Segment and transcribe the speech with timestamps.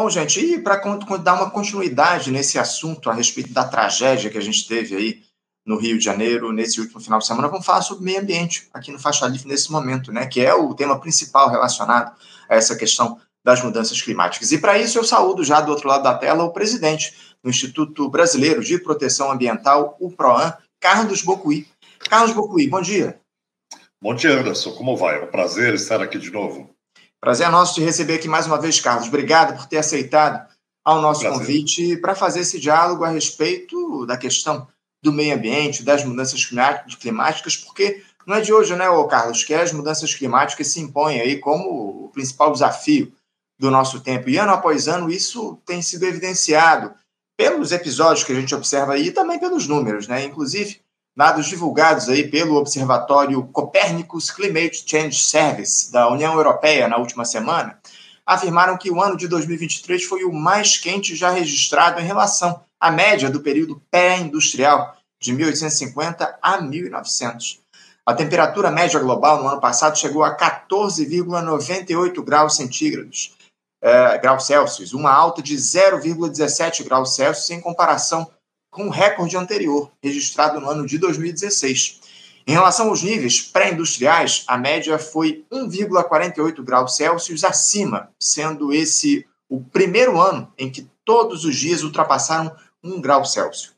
[0.00, 0.76] Bom, gente, e para
[1.16, 5.22] dar uma continuidade nesse assunto a respeito da tragédia que a gente teve aí
[5.66, 8.92] no Rio de Janeiro nesse último final de semana, vamos falar sobre meio ambiente aqui
[8.92, 12.16] no Faixa Livre nesse momento, né, que é o tema principal relacionado
[12.48, 14.52] a essa questão das mudanças climáticas.
[14.52, 17.12] E para isso eu saúdo já do outro lado da tela o presidente
[17.42, 21.66] do Instituto Brasileiro de Proteção Ambiental, o PROAN, Carlos Bocuí.
[22.08, 23.18] Carlos Bocuí, bom dia.
[24.00, 24.76] Bom dia, Anderson.
[24.76, 25.18] Como vai?
[25.18, 26.77] É um prazer estar aqui de novo.
[27.20, 29.08] Prazer é nosso te receber aqui mais uma vez, Carlos.
[29.08, 30.48] Obrigado por ter aceitado
[30.84, 31.38] ao nosso prazer.
[31.38, 34.68] convite para fazer esse diálogo a respeito da questão
[35.02, 39.72] do meio ambiente, das mudanças climáticas, porque não é de hoje, né, Carlos, que as
[39.72, 43.12] mudanças climáticas se impõem aí como o principal desafio
[43.58, 44.28] do nosso tempo.
[44.28, 46.94] E ano após ano isso tem sido evidenciado
[47.36, 50.24] pelos episódios que a gente observa aí e também pelos números, né?
[50.24, 50.80] Inclusive,
[51.18, 57.76] dados divulgados aí pelo Observatório Copernicus Climate Change Service da União Europeia na última semana,
[58.24, 62.92] afirmaram que o ano de 2023 foi o mais quente já registrado em relação à
[62.92, 67.62] média do período pré-industrial, de 1850 a 1900.
[68.06, 73.34] A temperatura média global no ano passado chegou a 14,98 graus centígrados,
[73.82, 78.30] é, graus Celsius, uma alta de 0,17 graus Celsius em comparação
[78.70, 82.00] com o recorde anterior, registrado no ano de 2016.
[82.46, 89.60] Em relação aos níveis pré-industriais, a média foi 1,48 graus Celsius acima, sendo esse o
[89.60, 93.72] primeiro ano em que todos os dias ultrapassaram 1 grau Celsius.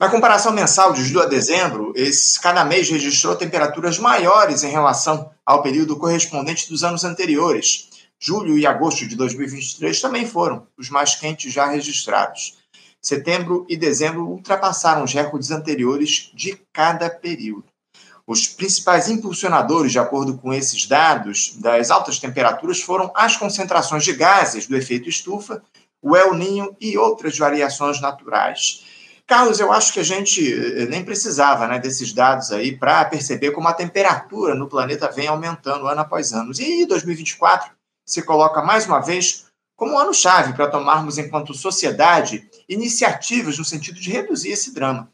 [0.00, 5.30] Na comparação mensal de julho a dezembro, esse, cada mês registrou temperaturas maiores em relação
[5.44, 7.90] ao período correspondente dos anos anteriores.
[8.18, 12.59] Julho e agosto de 2023 também foram os mais quentes já registrados.
[13.02, 17.64] Setembro e dezembro ultrapassaram os recordes anteriores de cada período.
[18.26, 24.12] Os principais impulsionadores, de acordo com esses dados, das altas temperaturas foram as concentrações de
[24.12, 25.62] gases do efeito estufa,
[26.02, 28.84] o El Ninho e outras variações naturais.
[29.26, 33.52] Carlos, eu acho que a gente eh, nem precisava né, desses dados aí para perceber
[33.52, 36.50] como a temperatura no planeta vem aumentando ano após ano.
[36.58, 37.70] E 2024
[38.04, 39.46] se coloca mais uma vez
[39.76, 45.10] como um ano-chave para tomarmos, enquanto sociedade, iniciativas no sentido de reduzir esse drama.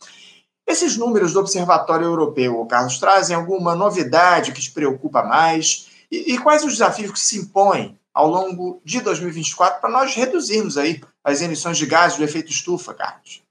[0.67, 5.89] Esses números do Observatório Europeu, Carlos, trazem alguma novidade que te preocupa mais?
[6.11, 10.77] E, e quais os desafios que se impõem ao longo de 2024 para nós reduzirmos
[10.77, 13.43] aí as emissões de gases do efeito estufa, Carlos?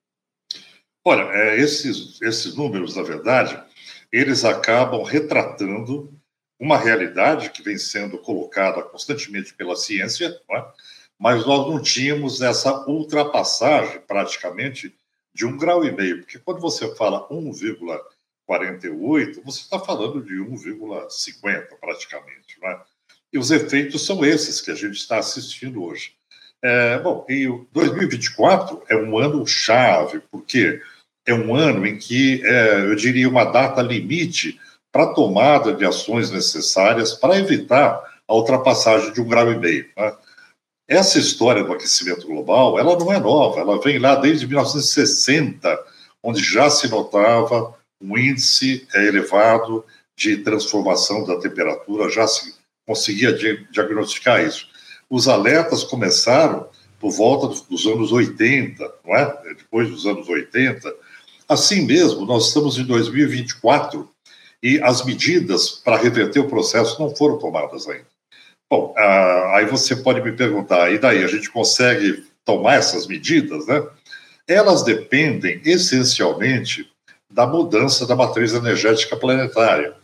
[1.04, 3.62] Olha, é, esses, esses números, na verdade,
[4.12, 6.12] eles acabam retratando
[6.60, 10.66] uma realidade que vem sendo colocada constantemente pela ciência, é?
[11.20, 14.96] Mas nós não tínhamos essa ultrapassagem praticamente
[15.34, 21.78] de um grau e meio, porque quando você fala 1,48, você está falando de 1,50
[21.80, 22.82] praticamente, não é?
[23.34, 26.14] E os efeitos são esses que a gente está assistindo hoje.
[26.62, 30.82] É, bom, e 2024 é um ano chave, porque
[31.26, 34.60] é um ano em que, é, eu diria, uma data limite
[34.92, 39.86] para a tomada de ações necessárias para evitar a ultrapassagem de um grau e meio.
[39.98, 40.16] Né?
[40.88, 45.84] Essa história do aquecimento global, ela não é nova, ela vem lá desde 1960,
[46.22, 49.84] onde já se notava um índice é, elevado
[50.16, 52.54] de transformação da temperatura, já se
[52.86, 54.68] conseguia diagnosticar isso.
[55.10, 56.70] Os alertas começaram
[57.00, 59.56] por volta dos anos 80, não é?
[59.56, 60.94] Depois dos anos 80.
[61.50, 64.08] Assim mesmo, nós estamos em 2024
[64.62, 68.15] e as medidas para reverter o processo não foram tomadas ainda.
[68.76, 73.66] Bom, ah, aí você pode me perguntar, e daí a gente consegue tomar essas medidas,
[73.68, 73.82] né?
[74.46, 76.86] Elas dependem essencialmente
[77.32, 79.96] da mudança da matriz energética planetária.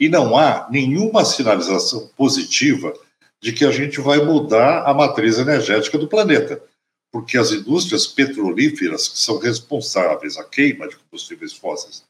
[0.00, 2.94] E não há nenhuma sinalização positiva
[3.42, 6.62] de que a gente vai mudar a matriz energética do planeta,
[7.12, 12.02] porque as indústrias petrolíferas, que são responsáveis, a queima de combustíveis fósseis,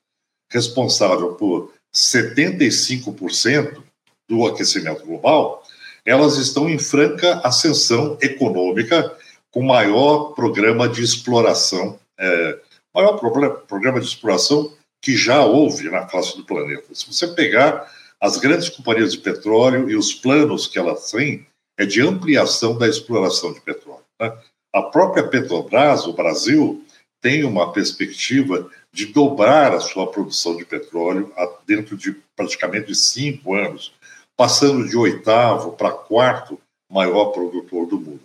[0.53, 3.83] responsável por 75%
[4.29, 5.66] do aquecimento global,
[6.07, 9.15] elas estão em franca ascensão econômica,
[9.51, 12.59] com maior programa de exploração, é,
[12.95, 13.19] maior
[13.67, 14.73] programa de exploração
[15.03, 16.95] que já houve na face do planeta.
[16.95, 21.47] Se você pegar as grandes companhias de petróleo e os planos que elas têm,
[21.79, 24.05] é de ampliação da exploração de petróleo.
[24.21, 24.33] Né?
[24.75, 26.85] A própria Petrobras, o Brasil,
[27.21, 31.33] tem uma perspectiva de dobrar a sua produção de petróleo
[31.67, 33.93] dentro de praticamente cinco anos
[34.37, 36.59] passando de oitavo para quarto
[36.91, 38.21] maior produtor do mundo.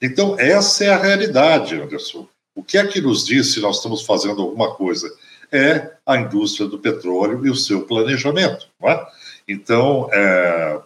[0.00, 2.26] Então, essa é a realidade, Anderson.
[2.54, 5.10] O que é que nos diz se nós estamos fazendo alguma coisa?
[5.50, 8.66] É a indústria do petróleo e o seu planejamento.
[8.82, 9.06] É?
[9.46, 10.80] Então, é,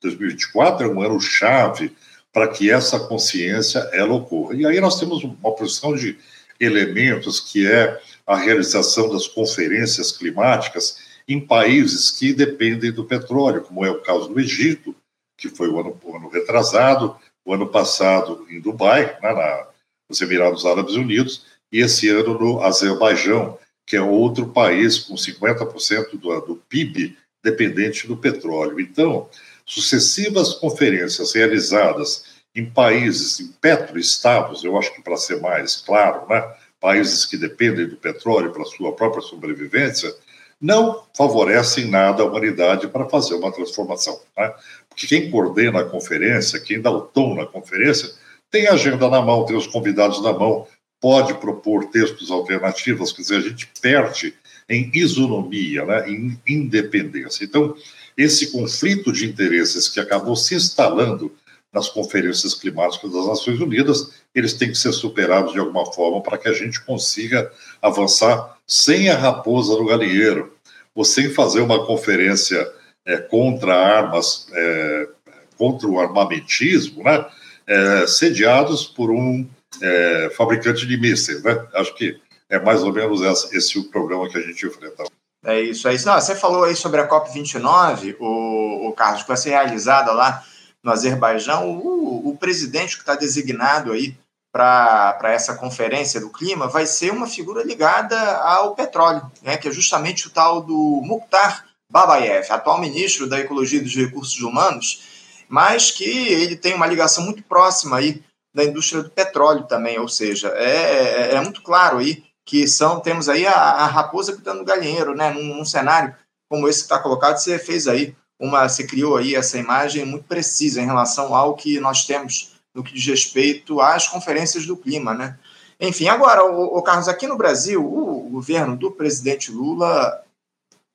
[0.00, 1.94] 2024 é, é um ano chave
[2.32, 4.54] para que essa consciência ela ocorra.
[4.54, 6.16] E aí nós temos uma posição de
[6.58, 10.98] elementos que é a realização das conferências climáticas
[11.28, 14.94] em países que dependem do petróleo, como é o caso do Egito,
[15.36, 19.66] que foi o ano, o ano retrasado, o ano passado em Dubai, né, na,
[20.08, 26.18] nos Emirados Árabes Unidos, e esse ano no Azerbaijão, que é outro país com 50%
[26.18, 28.78] do, do PIB dependente do petróleo.
[28.78, 29.28] Então,
[29.64, 36.54] sucessivas conferências realizadas em países, em petroestados, eu acho que para ser mais claro, né,
[36.78, 40.14] países que dependem do petróleo para sua própria sobrevivência,
[40.62, 44.20] não favorecem nada a humanidade para fazer uma transformação.
[44.38, 44.54] Né?
[44.88, 48.08] Porque quem coordena a conferência, quem dá o tom na conferência,
[48.48, 50.68] tem a agenda na mão, tem os convidados na mão,
[51.00, 54.34] pode propor textos alternativos, quer dizer, a gente perde
[54.68, 57.44] em isonomia, né, em independência.
[57.44, 57.74] Então,
[58.16, 61.34] esse conflito de interesses que acabou se instalando
[61.72, 66.36] nas conferências climáticas das Nações Unidas, eles têm que ser superados de alguma forma para
[66.36, 70.52] que a gente consiga avançar sem a raposa no galinheiro,
[70.94, 72.70] ou sem fazer uma conferência
[73.06, 75.08] é, contra armas, é,
[75.56, 77.24] contra o armamentismo, né,
[77.66, 79.48] é, sediados por um
[79.80, 81.42] é, fabricante de mísseis.
[81.42, 81.66] Né?
[81.74, 82.20] Acho que
[82.50, 85.04] é mais ou menos esse, esse o programa que a gente enfrenta.
[85.44, 86.06] É isso, é isso.
[86.06, 90.44] Não, você falou aí sobre a COP29, o, o Carlos, que vai ser realizada lá
[90.82, 91.70] no Azerbaijão.
[91.70, 94.16] O, o presidente que está designado aí
[94.52, 99.72] para essa conferência do clima vai ser uma figura ligada ao petróleo, né, que é
[99.72, 105.02] justamente o tal do Mukhtar Babayev, atual ministro da Ecologia e dos Recursos Humanos,
[105.48, 108.22] mas que ele tem uma ligação muito próxima aí
[108.54, 113.00] da indústria do petróleo também, ou seja, é, é, é muito claro aí que são
[113.00, 116.14] temos aí a, a raposa cuidando do galinheiro, né, num, num cenário
[116.50, 120.24] como esse que está colocado, você fez aí uma, você criou aí essa imagem muito
[120.24, 125.14] precisa em relação ao que nós temos no que diz respeito às conferências do clima,
[125.14, 125.38] né?
[125.78, 130.24] Enfim, agora, o, o Carlos, aqui no Brasil, o, o governo do presidente Lula,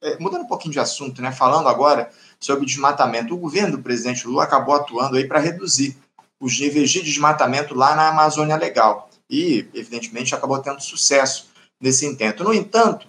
[0.01, 1.31] é, mudando um pouquinho de assunto, né?
[1.31, 5.95] Falando agora sobre desmatamento, o governo do presidente Lula acabou atuando aí para reduzir
[6.41, 11.47] os níveis de desmatamento lá na Amazônia Legal e, evidentemente, acabou tendo sucesso
[11.79, 12.43] nesse intento.
[12.43, 13.07] No entanto,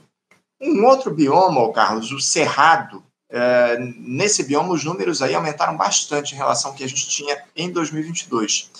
[0.61, 6.36] um outro bioma, Carlos, o Cerrado, é, nesse bioma, os números aí aumentaram bastante em
[6.36, 8.70] relação ao que a gente tinha em 2022.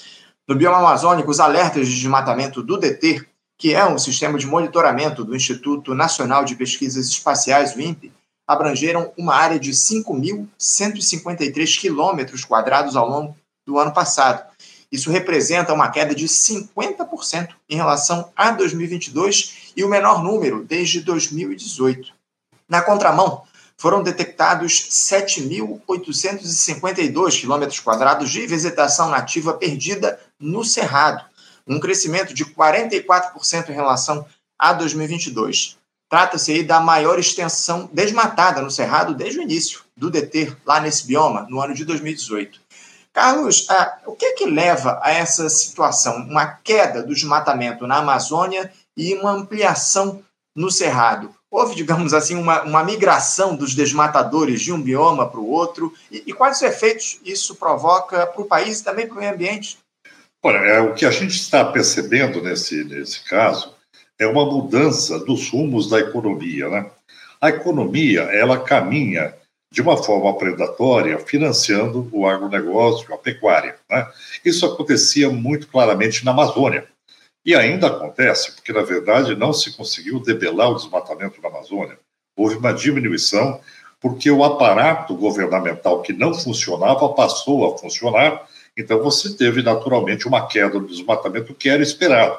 [0.47, 3.27] No bioma amazônico, os alertas de desmatamento do DT,
[3.59, 8.13] que é um sistema de monitoramento do Instituto Nacional de Pesquisas Espaciais, o INPE,
[8.47, 13.37] abrangeram uma área de 5.153 quilômetros quadrados ao longo
[13.67, 14.49] do ano passado.
[14.91, 21.01] Isso representa uma queda de 50% em relação a 2022 e o menor número desde
[21.01, 22.11] 2018.
[22.67, 23.43] Na contramão,
[23.79, 31.25] foram detectados 7.852 quilômetros quadrados de vegetação nativa perdida no Cerrado,
[31.67, 34.27] um crescimento de 44% em relação
[34.59, 35.79] a 2022.
[36.11, 41.07] Trata-se aí da maior extensão desmatada no Cerrado desde o início do DT lá nesse
[41.07, 42.61] bioma, no ano de 2018.
[43.13, 46.17] Carlos, ah, o que é que leva a essa situação?
[46.17, 50.23] Uma queda do desmatamento na Amazônia e uma ampliação
[50.59, 55.49] no Cerrado houve, digamos assim, uma, uma migração dos desmatadores de um bioma para o
[55.49, 55.95] outro?
[56.11, 59.79] E, e, quais efeitos isso provoca para o país e também para o meio ambiente?
[60.43, 63.75] Olha, é, o que a gente está percebendo nesse, nesse caso
[64.19, 66.69] é uma mudança dos rumos da economia.
[66.69, 66.91] Né?
[67.41, 69.35] A economia ela caminha
[69.71, 73.77] de uma forma predatória, financiando o agronegócio, a pecuária.
[73.91, 74.07] Né?
[74.45, 76.87] Isso acontecia muito claramente na Amazônia.
[77.49, 81.99] E ainda acontece, porque na verdade não se conseguiu debelar o desmatamento na Amazônia.
[82.37, 83.59] Houve uma diminuição,
[83.99, 90.47] porque o aparato governamental que não funcionava passou a funcionar, então você teve naturalmente uma
[90.47, 92.39] queda do desmatamento que era esperado.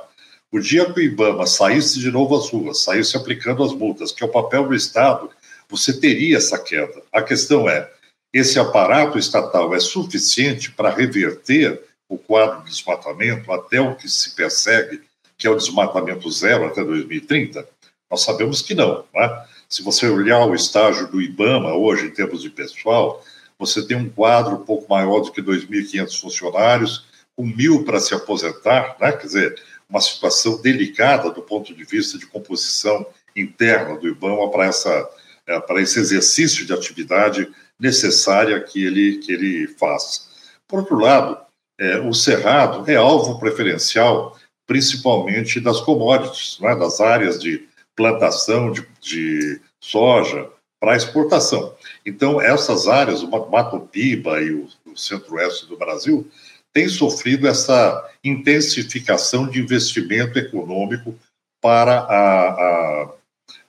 [0.52, 4.24] O dia que o IBAMA saísse de novo às ruas, saísse aplicando as multas, que
[4.24, 5.28] é o papel do Estado,
[5.68, 7.02] você teria essa queda.
[7.12, 7.90] A questão é:
[8.32, 14.32] esse aparato estatal é suficiente para reverter o quadro de desmatamento até o que se
[14.36, 15.02] persegue,
[15.38, 17.66] que é o desmatamento zero até 2030?
[18.10, 19.06] Nós sabemos que não.
[19.14, 19.46] Né?
[19.70, 23.24] Se você olhar o estágio do IBAMA hoje, em termos de pessoal,
[23.58, 28.14] você tem um quadro um pouco maior do que 2.500 funcionários, com mil para se
[28.14, 29.12] aposentar, né?
[29.12, 34.66] quer dizer, uma situação delicada do ponto de vista de composição interna do IBAMA para,
[34.66, 35.10] essa,
[35.46, 37.50] é, para esse exercício de atividade
[37.80, 40.28] necessária que ele, que ele faz.
[40.68, 41.38] Por outro lado,
[41.80, 48.86] é, o Cerrado é alvo preferencial, principalmente das commodities, né, das áreas de plantação de,
[49.00, 51.74] de soja para exportação.
[52.06, 56.30] Então, essas áreas, o Mato Piba e o, o centro-oeste do Brasil,
[56.74, 61.16] tem sofrido essa intensificação de investimento econômico
[61.62, 63.14] para a, a,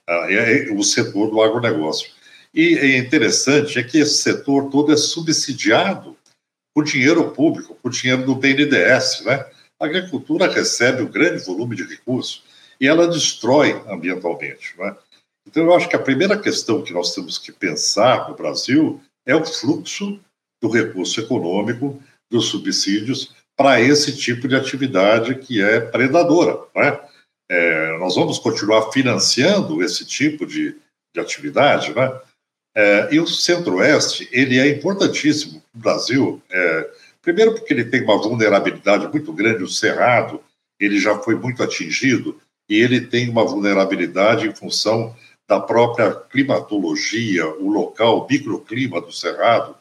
[0.07, 2.09] a, o setor do agronegócio.
[2.53, 6.15] E é interessante é que esse setor todo é subsidiado
[6.73, 9.23] por dinheiro público, por dinheiro do BNDES.
[9.25, 9.45] Né?
[9.79, 12.43] A agricultura recebe um grande volume de recursos
[12.79, 14.75] e ela destrói ambientalmente.
[14.77, 14.95] Né?
[15.47, 19.35] Então, eu acho que a primeira questão que nós temos que pensar no Brasil é
[19.35, 20.19] o fluxo
[20.61, 22.01] do recurso econômico,
[22.31, 26.59] dos subsídios, para esse tipo de atividade que é predadora.
[26.75, 26.99] Né?
[27.49, 30.75] É, nós vamos continuar financiando esse tipo de,
[31.13, 32.19] de atividade, né?
[32.73, 36.89] É, e o Centro-Oeste, ele é importantíssimo Brasil, é,
[37.21, 40.41] primeiro porque ele tem uma vulnerabilidade muito grande, o Cerrado,
[40.79, 45.15] ele já foi muito atingido, e ele tem uma vulnerabilidade em função
[45.47, 49.75] da própria climatologia, o local, o microclima do Cerrado,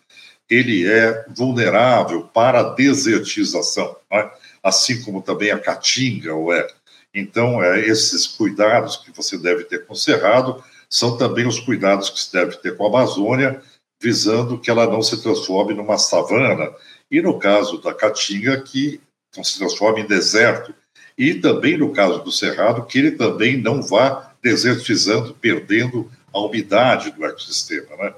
[0.48, 4.28] ele é vulnerável para a desertização, né?
[4.62, 6.66] assim como também a caatinga o é.
[7.14, 12.10] Então, é, esses cuidados que você deve ter com o Cerrado são também os cuidados
[12.10, 13.62] que se deve ter com a Amazônia,
[14.00, 16.72] visando que ela não se transforme numa savana,
[17.10, 19.00] e no caso da Caatinga, que
[19.36, 20.74] não se transforme em deserto,
[21.18, 27.10] e também no caso do Cerrado, que ele também não vá desertizando, perdendo a umidade
[27.10, 27.94] do ecossistema.
[27.96, 28.14] Né?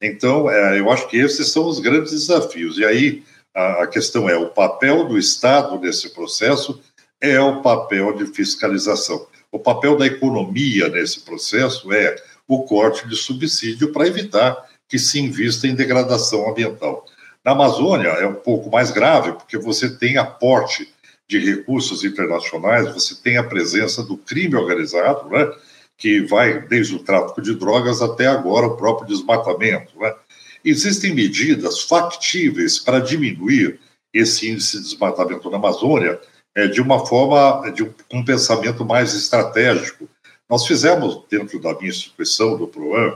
[0.00, 2.78] Então, é, eu acho que esses são os grandes desafios.
[2.78, 3.22] E aí
[3.54, 6.80] a, a questão é: o papel do Estado nesse processo
[7.20, 9.26] é o papel de fiscalização.
[9.50, 12.16] O papel da economia nesse processo é
[12.46, 14.56] o corte de subsídio para evitar
[14.88, 17.04] que se invista em degradação ambiental.
[17.44, 20.92] Na Amazônia é um pouco mais grave, porque você tem aporte
[21.28, 25.50] de recursos internacionais, você tem a presença do crime organizado, né,
[25.96, 29.98] que vai desde o tráfico de drogas até agora o próprio desmatamento.
[29.98, 30.14] Né.
[30.64, 33.78] Existem medidas factíveis para diminuir
[34.12, 36.18] esse índice de desmatamento na Amazônia
[36.54, 40.08] é, de uma forma, de um, pensamento mais estratégico.
[40.48, 43.12] Nós fizemos, dentro da minha instituição, do PROAN,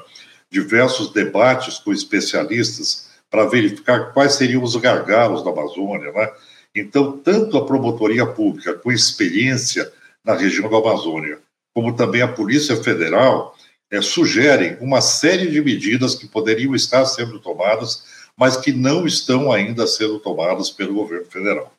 [0.50, 6.10] diversos debates com especialistas para verificar quais seriam os gargalos da Amazônia.
[6.10, 6.30] Né?
[6.74, 9.90] Então, tanto a promotoria pública, com experiência
[10.24, 11.38] na região da Amazônia,
[11.72, 13.56] como também a Polícia Federal,
[13.90, 18.04] é, sugerem uma série de medidas que poderiam estar sendo tomadas,
[18.36, 21.72] mas que não estão ainda sendo tomadas pelo governo federal.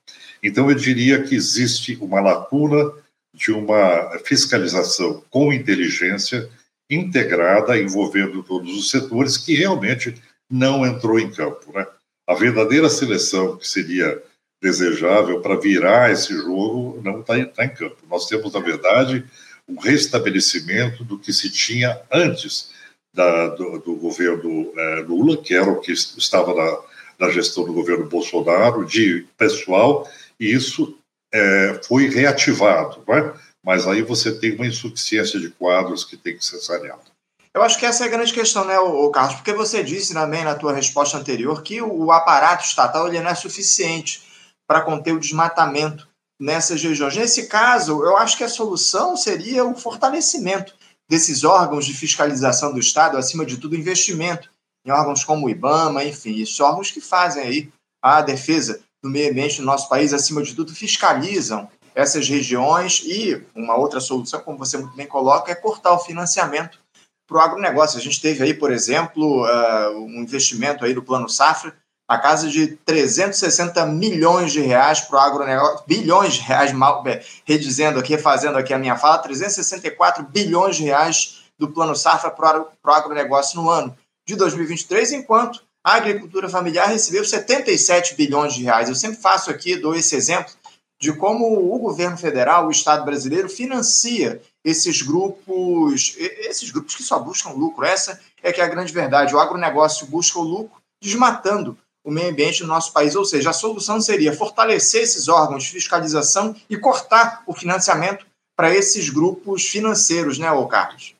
[0.43, 2.91] Então, eu diria que existe uma lacuna
[3.33, 6.49] de uma fiscalização com inteligência
[6.91, 11.71] integrada, envolvendo todos os setores, que realmente não entrou em campo.
[11.73, 11.87] Né?
[12.27, 14.21] A verdadeira seleção que seria
[14.61, 17.97] desejável para virar esse jogo não está tá em campo.
[18.09, 19.25] Nós temos, na verdade,
[19.67, 22.69] um restabelecimento do que se tinha antes
[23.13, 26.79] da, do, do, governo é, Lula, que era o que estava na,
[27.19, 30.07] na gestão do governo Bolsonaro, de pessoal
[30.39, 30.97] e isso
[31.33, 33.33] é, foi reativado, é?
[33.63, 37.11] Mas aí você tem uma insuficiência de quadros que tem que ser saneada.
[37.53, 39.35] Eu acho que essa é a grande questão, né, o Carlos?
[39.35, 43.35] Porque você disse também na tua resposta anterior que o aparato estatal ele não é
[43.35, 44.23] suficiente
[44.65, 46.07] para conter o desmatamento
[46.39, 47.15] nessas regiões.
[47.15, 50.73] Nesse caso, eu acho que a solução seria o fortalecimento
[51.09, 54.49] desses órgãos de fiscalização do Estado, acima de tudo, investimento
[54.85, 57.69] em órgãos como o IBAMA, enfim, esses órgãos que fazem aí
[58.01, 63.41] a defesa do meio ambiente no nosso país, acima de tudo, fiscalizam essas regiões e
[63.55, 66.79] uma outra solução, como você muito bem coloca, é cortar o financiamento
[67.27, 67.97] para o agronegócio.
[67.97, 71.75] A gente teve aí, por exemplo, uh, um investimento aí do Plano Safra,
[72.07, 77.03] a casa de 360 milhões de reais para o agronegócio, bilhões de reais, mal,
[77.45, 82.61] redizendo aqui, fazendo aqui a minha fala, 364 bilhões de reais do Plano Safra para
[82.61, 88.89] o agronegócio no ano de 2023, enquanto a agricultura familiar recebeu 77 bilhões de reais.
[88.89, 90.53] Eu sempre faço aqui, dou esse exemplo
[91.01, 97.17] de como o governo federal, o Estado brasileiro, financia esses grupos, esses grupos que só
[97.17, 97.83] buscam lucro.
[97.83, 99.33] Essa é que é a grande verdade.
[99.33, 103.15] O agronegócio busca o lucro desmatando o meio ambiente no nosso país.
[103.15, 108.23] Ou seja, a solução seria fortalecer esses órgãos de fiscalização e cortar o financiamento
[108.55, 111.15] para esses grupos financeiros, né, ô Carlos?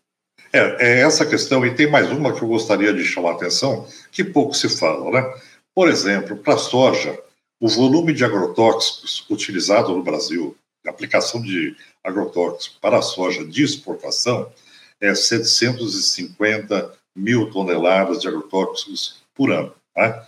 [0.53, 3.87] É, é essa questão, e tem mais uma que eu gostaria de chamar a atenção,
[4.11, 5.33] que pouco se fala, né?
[5.73, 7.17] Por exemplo, para a soja,
[7.61, 14.51] o volume de agrotóxicos utilizado no Brasil, aplicação de agrotóxicos para a soja de exportação,
[14.99, 19.75] é 750 mil toneladas de agrotóxicos por ano.
[19.95, 20.25] Né?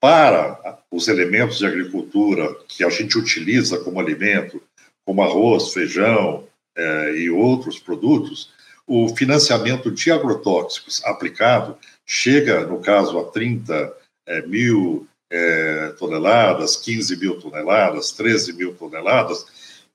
[0.00, 4.62] Para os elementos de agricultura que a gente utiliza como alimento,
[5.04, 8.52] como arroz, feijão é, e outros produtos,
[8.86, 17.16] o financiamento de agrotóxicos aplicado chega, no caso, a 30 é, mil é, toneladas, 15
[17.16, 19.46] mil toneladas, 13 mil toneladas,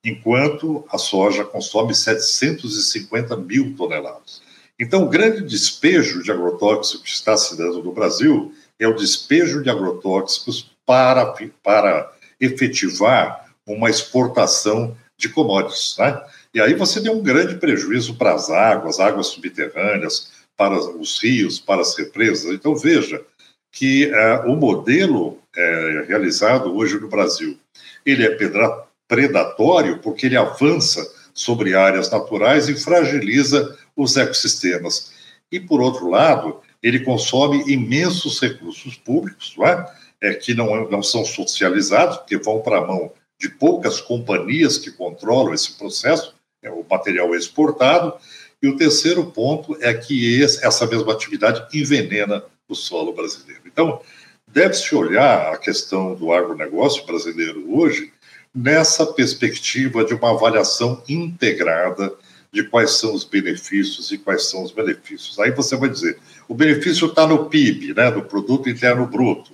[0.03, 4.41] enquanto a soja consome 750 mil toneladas.
[4.79, 9.61] Então, o grande despejo de agrotóxicos que está se dando no Brasil é o despejo
[9.61, 15.95] de agrotóxicos para, para efetivar uma exportação de commodities.
[15.97, 16.21] Né?
[16.53, 21.59] E aí você tem um grande prejuízo para as águas, águas subterrâneas, para os rios,
[21.59, 22.51] para as represas.
[22.51, 23.23] Então, veja
[23.73, 27.57] que uh, o modelo uh, realizado hoje no Brasil,
[28.05, 28.37] ele é
[29.07, 31.03] predatório porque ele avança
[31.33, 35.11] sobre áreas naturais e fragiliza os ecossistemas.
[35.51, 39.91] E, por outro lado, ele consome imensos recursos públicos, não é?
[40.21, 44.91] É, que não, não são socializados, porque vão para a mão de poucas companhias que
[44.91, 48.13] controlam esse processo, é, o material é exportado.
[48.61, 53.61] E o terceiro ponto é que esse, essa mesma atividade envenena o solo brasileiro.
[53.65, 54.01] Então,
[54.47, 58.11] deve-se olhar a questão do agronegócio brasileiro hoje
[58.53, 62.13] nessa perspectiva de uma avaliação integrada
[62.51, 65.39] de quais são os benefícios e quais são os benefícios.
[65.39, 69.53] Aí você vai dizer, o benefício está no PIB, né, no Produto Interno Bruto.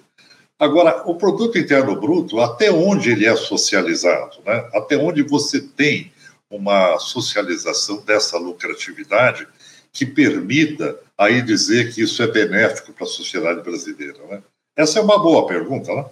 [0.59, 4.39] Agora, o Produto Interno Bruto, até onde ele é socializado?
[4.45, 4.69] Né?
[4.73, 6.11] Até onde você tem
[6.49, 9.47] uma socialização dessa lucratividade
[9.93, 14.17] que permita aí dizer que isso é benéfico para a sociedade brasileira?
[14.27, 14.41] Né?
[14.75, 16.05] Essa é uma boa pergunta, né?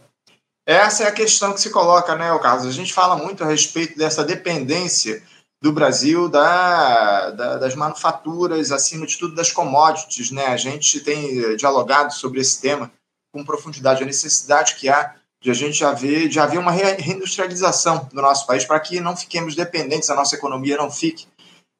[0.65, 2.65] Essa é a questão que se coloca, né, Carlos?
[2.67, 5.23] A gente fala muito a respeito dessa dependência
[5.61, 10.29] do Brasil da, da, das manufaturas, acima de tudo das commodities.
[10.29, 10.45] Né?
[10.47, 12.91] A gente tem eh, dialogado sobre esse tema
[13.33, 18.09] com profundidade, a necessidade que há de a gente já ver, de haver uma reindustrialização
[18.11, 21.27] do nosso país para que não fiquemos dependentes, a nossa economia não fique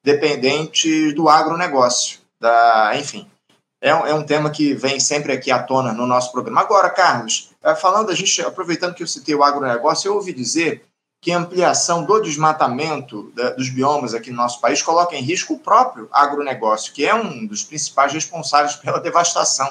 [0.04, 2.17] dependente do agronegócio.
[2.40, 3.30] Da, enfim,
[3.82, 6.62] é, é um tema que vem sempre aqui à tona no nosso programa.
[6.62, 10.84] Agora, Carlos, eh, falando, a gente, aproveitando que eu citei o agronegócio, eu ouvi dizer
[11.22, 15.60] que a ampliação do desmatamento dos biomas aqui no nosso país coloca em risco o
[15.60, 19.70] próprio agronegócio, que é um dos principais responsáveis pela devastação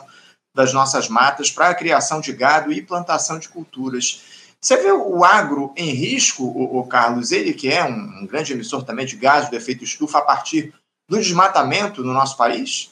[0.54, 4.22] das nossas matas para a criação de gado e plantação de culturas.
[4.60, 8.82] Você vê o agro em risco, o, Carlos, ele que é um, um grande emissor
[8.82, 10.74] também de gás de efeito estufa a partir
[11.08, 12.90] do desmatamento no nosso país?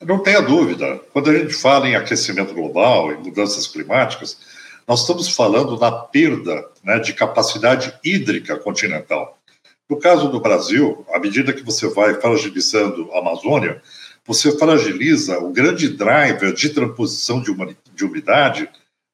[0.00, 1.00] Não tenha dúvida.
[1.12, 4.38] Quando a gente fala em aquecimento global, em mudanças climáticas,
[4.86, 9.38] nós estamos falando da perda né, de capacidade hídrica continental.
[9.88, 13.82] No caso do Brasil, à medida que você vai fragilizando a Amazônia,
[14.24, 17.54] você fragiliza o grande driver de transposição de,
[17.94, 18.68] de umidade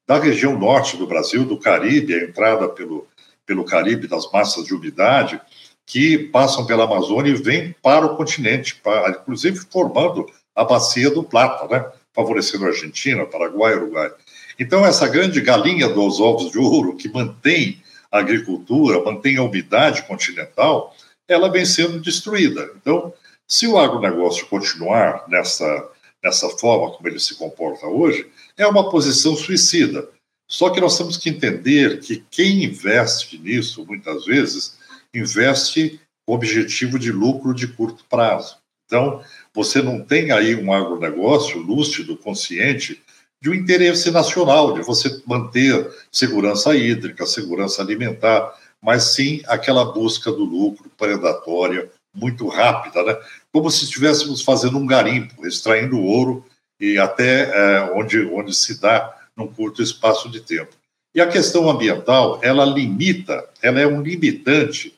[0.07, 3.07] da região norte do Brasil, do Caribe, a entrada pelo,
[3.45, 5.39] pelo Caribe das massas de umidade,
[5.85, 11.23] que passam pela Amazônia e vêm para o continente, para, inclusive formando a bacia do
[11.23, 11.85] Plata, né?
[12.13, 14.11] favorecendo a Argentina, Paraguai, Uruguai.
[14.57, 20.03] Então, essa grande galinha dos ovos de ouro que mantém a agricultura, mantém a umidade
[20.03, 20.95] continental,
[21.27, 22.71] ela vem sendo destruída.
[22.77, 23.13] Então,
[23.47, 25.89] se o agronegócio continuar nessa,
[26.23, 30.07] nessa forma como ele se comporta hoje, é uma posição suicida.
[30.47, 34.74] Só que nós temos que entender que quem investe nisso, muitas vezes,
[35.19, 38.57] investe com objetivo de lucro de curto prazo.
[38.85, 39.21] Então,
[39.53, 43.01] você não tem aí um agronegócio lúcido, consciente,
[43.41, 50.31] de um interesse nacional, de você manter segurança hídrica, segurança alimentar, mas sim aquela busca
[50.31, 53.17] do lucro predatória muito rápida, né?
[53.51, 56.45] como se estivéssemos fazendo um garimpo, extraindo ouro
[56.79, 60.71] e até é, onde, onde se dá num curto espaço de tempo.
[61.13, 64.94] E a questão ambiental, ela limita, ela é um limitante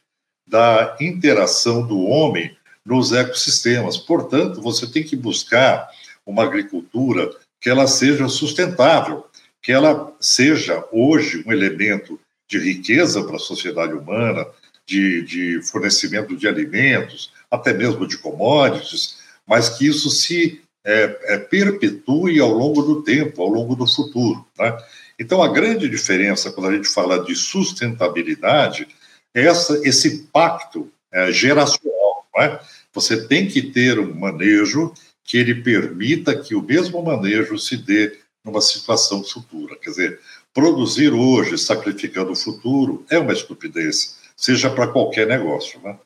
[0.48, 2.56] da interação do homem
[2.86, 3.98] nos ecossistemas.
[3.98, 5.90] Portanto, você tem que buscar
[6.26, 7.30] uma agricultura
[7.60, 9.26] que ela seja sustentável,
[9.62, 14.46] que ela seja hoje um elemento de riqueza para a sociedade humana,
[14.86, 21.38] de, de fornecimento de alimentos, até mesmo de commodities, mas que isso se é, é,
[21.38, 24.46] perpetue ao longo do tempo, ao longo do futuro.
[24.58, 24.78] Né?
[25.20, 28.88] Então, a grande diferença quando a gente fala de sustentabilidade
[29.34, 32.26] essa, esse pacto é, geracional.
[32.38, 32.60] É?
[32.94, 38.20] Você tem que ter um manejo que ele permita que o mesmo manejo se dê
[38.46, 39.76] numa situação futura.
[39.76, 40.20] Quer dizer,
[40.54, 46.00] produzir hoje sacrificando o futuro é uma estupidez, seja para qualquer negócio, né?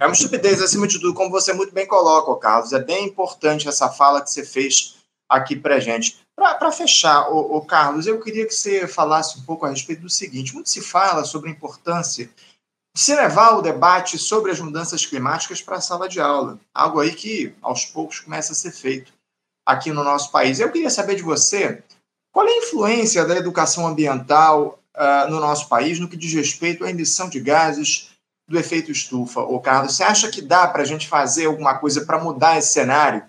[0.00, 2.72] É uma estupidez, acima de tudo, como você muito bem coloca, Carlos.
[2.72, 4.96] É bem importante essa fala que você fez
[5.28, 6.18] aqui para gente.
[6.36, 10.54] Para fechar, o, Carlos, eu queria que você falasse um pouco a respeito do seguinte:
[10.54, 12.30] muito se fala sobre a importância
[12.96, 17.14] se levar o debate sobre as mudanças climáticas para a sala de aula, algo aí
[17.14, 19.12] que aos poucos começa a ser feito
[19.66, 20.58] aqui no nosso país.
[20.58, 21.82] Eu queria saber de você
[22.32, 26.84] Qual é a influência da educação ambiental uh, no nosso país no que diz respeito
[26.84, 28.10] à emissão de gases
[28.48, 29.40] do efeito estufa?
[29.40, 32.72] Ô, Carlos, você acha que dá para a gente fazer alguma coisa para mudar esse
[32.72, 33.22] cenário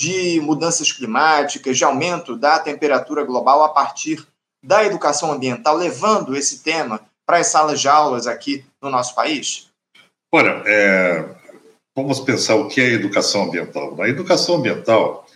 [0.00, 4.26] de mudanças climáticas, de aumento da temperatura global a partir
[4.64, 9.68] da educação ambiental, levando esse tema para as salas de aulas aqui no nosso país?
[10.32, 11.28] Olha, é,
[11.94, 14.00] vamos pensar o que é educação ambiental.
[14.00, 15.26] A educação ambiental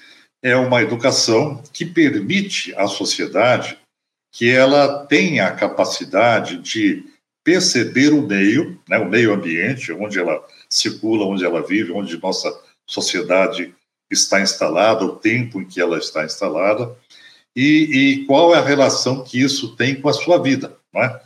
[0.42, 3.78] é uma educação que permite à sociedade
[4.32, 7.04] que ela tenha a capacidade de
[7.44, 12.50] perceber o meio, né, o meio ambiente, onde ela circula, onde ela vive, onde nossa
[12.88, 13.74] sociedade
[14.10, 16.94] está instalada, o tempo em que ela está instalada,
[17.54, 20.76] e, e qual é a relação que isso tem com a sua vida.
[20.94, 21.20] É?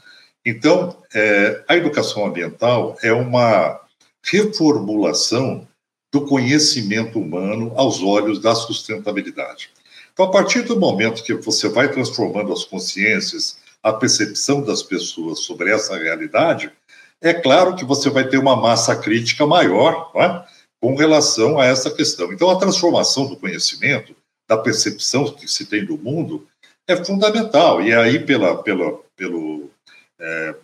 [0.44, 3.80] Então, é, a educação ambiental é uma
[4.22, 5.66] reformulação
[6.12, 9.70] do conhecimento humano aos olhos da sustentabilidade.
[10.12, 15.40] Então, a partir do momento que você vai transformando as consciências, a percepção das pessoas
[15.40, 16.72] sobre essa realidade,
[17.20, 20.57] é claro que você vai ter uma massa crítica maior é?
[20.80, 22.32] Com relação a essa questão.
[22.32, 24.14] Então, a transformação do conhecimento,
[24.48, 26.46] da percepção que se tem do mundo,
[26.86, 27.82] é fundamental.
[27.82, 29.70] E aí, pela, pela, pelo,
[30.18, 30.54] é,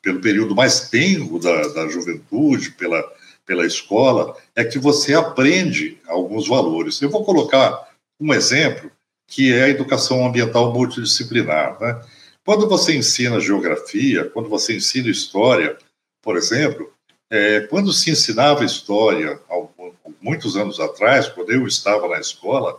[0.00, 3.02] pelo período mais tenro da, da juventude, pela
[3.50, 7.02] pela escola é que você aprende alguns valores.
[7.02, 7.88] Eu vou colocar
[8.20, 8.92] um exemplo
[9.26, 11.76] que é a educação ambiental multidisciplinar.
[11.80, 12.00] Né?
[12.44, 15.76] Quando você ensina geografia, quando você ensina história,
[16.22, 16.92] por exemplo,
[17.30, 19.40] é, quando se ensinava história,
[20.20, 22.78] muitos anos atrás, quando eu estava na escola,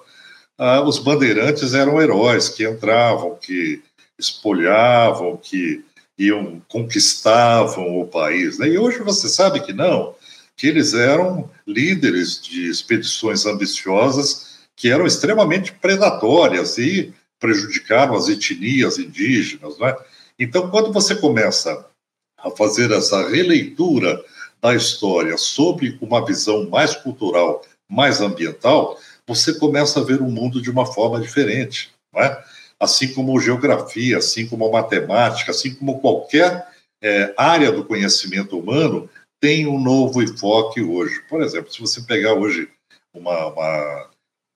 [0.58, 3.82] ah, os bandeirantes eram heróis que entravam, que
[4.20, 5.84] espolhavam, que
[6.18, 8.60] iam conquistavam o país.
[8.60, 8.68] Né?
[8.68, 10.14] E hoje você sabe que não
[10.62, 19.00] que eles eram líderes de expedições ambiciosas que eram extremamente predatórias e prejudicaram as etnias
[19.00, 19.80] indígenas.
[19.80, 19.96] Né?
[20.38, 21.84] Então, quando você começa
[22.38, 24.24] a fazer essa releitura
[24.62, 28.97] da história sob uma visão mais cultural, mais ambiental,
[29.28, 31.91] você começa a ver o mundo de uma forma diferente.
[32.13, 32.38] Né?
[32.80, 36.67] Assim como geografia, assim como matemática, assim como qualquer
[37.02, 39.10] é, área do conhecimento humano,
[39.41, 41.21] tem um novo enfoque hoje.
[41.28, 42.69] Por exemplo, se você pegar hoje
[43.13, 44.10] uma, uma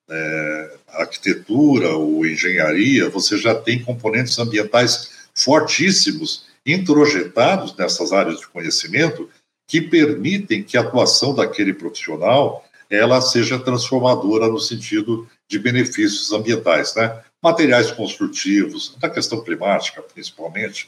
[0.09, 9.29] é, arquitetura ou engenharia, você já tem componentes ambientais fortíssimos introjetados nessas áreas de conhecimento
[9.67, 16.93] que permitem que a atuação daquele profissional ela seja transformadora no sentido de benefícios ambientais,
[16.95, 17.19] né?
[17.43, 20.87] Materiais construtivos, da questão climática principalmente,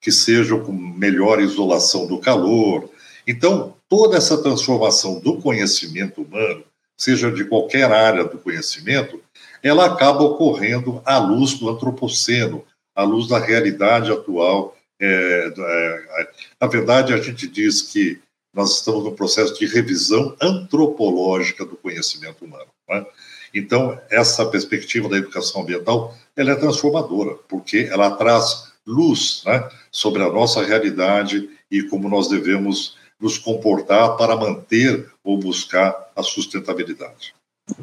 [0.00, 2.90] que sejam com melhor isolação do calor,
[3.26, 6.62] então, toda essa transformação do conhecimento humano,
[6.96, 9.20] seja de qualquer área do conhecimento,
[9.62, 14.75] ela acaba ocorrendo à luz do antropoceno, à luz da realidade atual.
[15.00, 16.28] É, é,
[16.60, 18.20] na verdade, a gente diz que
[18.52, 22.68] nós estamos no processo de revisão antropológica do conhecimento humano.
[22.88, 23.04] Né?
[23.52, 30.22] Então, essa perspectiva da educação ambiental ela é transformadora, porque ela traz luz né, sobre
[30.22, 37.34] a nossa realidade e como nós devemos nos comportar para manter ou buscar a sustentabilidade.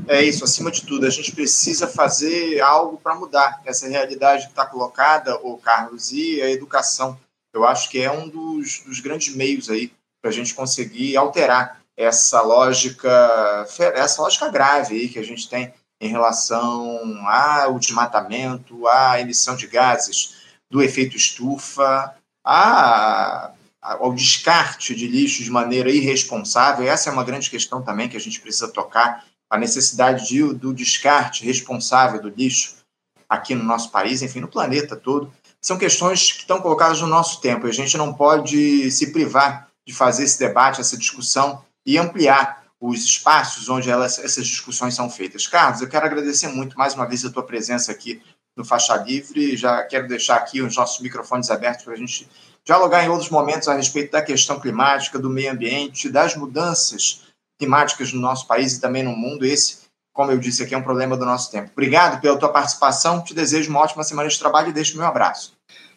[0.08, 4.52] É isso, acima de tudo, a gente precisa fazer algo para mudar essa realidade que
[4.52, 7.20] está colocada, o Carlos, e a educação.
[7.54, 9.92] Eu acho que é um dos, dos grandes meios aí
[10.22, 15.74] para a gente conseguir alterar essa lógica, essa lógica grave aí que a gente tem
[16.02, 20.36] em relação ao desmatamento, à emissão de gases,
[20.70, 26.88] do efeito estufa, ao descarte de lixo de maneira irresponsável.
[26.88, 30.74] Essa é uma grande questão também que a gente precisa tocar, a necessidade de, do
[30.74, 32.78] descarte responsável do lixo
[33.30, 35.32] aqui no nosso país, enfim, no planeta todo.
[35.62, 39.68] São questões que estão colocadas no nosso tempo e a gente não pode se privar
[39.88, 45.08] de fazer esse debate, essa discussão e ampliar os espaços onde elas, essas discussões são
[45.08, 45.46] feitas.
[45.46, 48.24] Carlos, eu quero agradecer muito mais uma vez a tua presença aqui
[48.58, 49.56] no Faixa Livre.
[49.56, 52.28] Já quero deixar aqui os nossos microfones abertos para a gente
[52.66, 57.22] dialogar em outros momentos a respeito da questão climática, do meio ambiente, das mudanças
[57.64, 59.46] climáticas no nosso país e também no mundo.
[59.46, 61.72] Esse, como eu disse aqui, é um problema do nosso tempo.
[61.72, 65.54] Obrigado pela tua participação, te desejo uma ótima semana de trabalho e deixo meu abraço.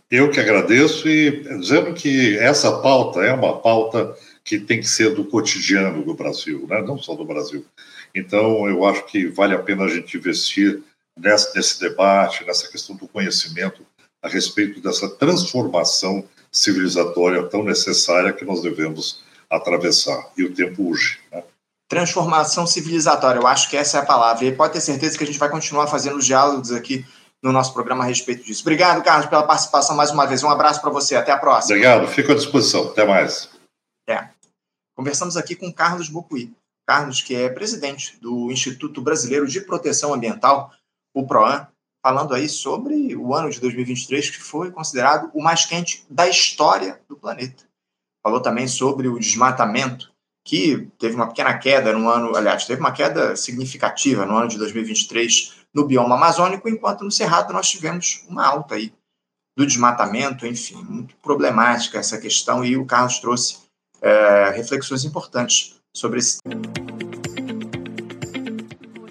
[0.08, 5.12] Eu que agradeço e dizendo que essa pauta é uma pauta que tem que ser
[5.12, 6.80] do cotidiano do Brasil, né?
[6.82, 7.66] não só do Brasil.
[8.14, 10.80] Então, eu acho que vale a pena a gente investir
[11.18, 13.84] nesse, nesse debate, nessa questão do conhecimento
[14.22, 20.30] a respeito dessa transformação civilizatória tão necessária que nós devemos atravessar.
[20.38, 21.18] E o tempo urge.
[21.32, 21.42] Né?
[21.88, 24.44] Transformação civilizatória, eu acho que essa é a palavra.
[24.44, 27.06] E pode ter certeza que a gente vai continuar fazendo os diálogos aqui
[27.42, 28.62] no nosso programa a respeito disso.
[28.62, 30.42] Obrigado, Carlos, pela participação mais uma vez.
[30.42, 31.14] Um abraço para você.
[31.14, 31.76] Até a próxima.
[31.76, 32.08] Obrigado.
[32.08, 32.88] Fico à disposição.
[32.88, 33.48] Até mais.
[34.08, 34.28] É.
[34.96, 36.52] Conversamos aqui com Carlos Bocuí.
[36.86, 40.72] Carlos, que é presidente do Instituto Brasileiro de Proteção Ambiental,
[41.12, 41.66] o PROAN,
[42.00, 47.00] falando aí sobre o ano de 2023, que foi considerado o mais quente da história
[47.08, 47.64] do planeta.
[48.22, 50.12] Falou também sobre o desmatamento,
[50.46, 54.56] que teve uma pequena queda no ano, aliás, teve uma queda significativa no ano de
[54.56, 58.92] 2023 no bioma amazônico, enquanto no Cerrado nós tivemos uma alta aí
[59.58, 63.58] do desmatamento, enfim, muito problemática essa questão, e o Carlos trouxe
[64.00, 66.38] é, reflexões importantes sobre esse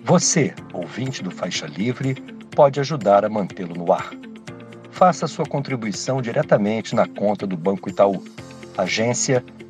[0.05, 2.15] Você, ouvinte do Faixa Livre,
[2.55, 4.11] pode ajudar a mantê-lo no ar.
[4.89, 8.23] Faça sua contribuição diretamente na conta do Banco Itaú,
[8.77, 9.43] agência